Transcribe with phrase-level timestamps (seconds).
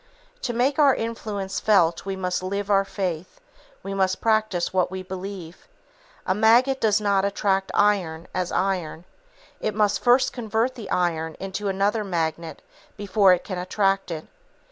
[0.41, 3.39] To make our influence felt we must live our faith,
[3.83, 5.67] we must practice what we believe.
[6.25, 9.05] A magnet does not attract iron, as iron.
[9.59, 12.63] It must first convert the iron into another magnet
[12.97, 14.25] before it can attract it.